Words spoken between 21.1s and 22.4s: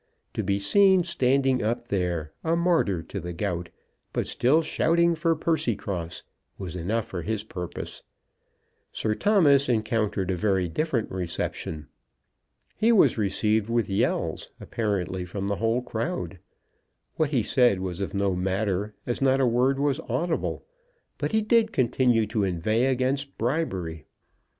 but he did continue